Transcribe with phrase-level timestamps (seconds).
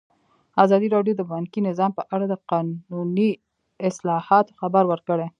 [0.63, 3.31] ازادي راډیو د بانکي نظام په اړه د قانوني
[3.89, 5.27] اصلاحاتو خبر ورکړی.